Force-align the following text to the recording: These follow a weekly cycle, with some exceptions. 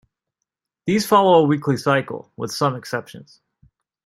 These 0.87 1.05
follow 1.05 1.37
a 1.37 1.45
weekly 1.45 1.77
cycle, 1.77 2.31
with 2.35 2.51
some 2.51 2.75
exceptions. 2.75 3.39